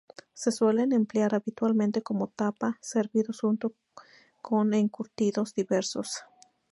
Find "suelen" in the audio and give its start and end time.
0.51-0.93